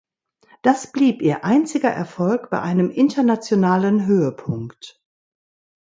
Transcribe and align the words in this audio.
Das 0.63 0.91
blieb 0.91 1.21
ihr 1.21 1.45
einziger 1.45 1.91
Erfolg 1.91 2.49
bei 2.49 2.59
einem 2.59 2.89
internationalen 2.89 4.07
Höhepunkt. 4.07 4.99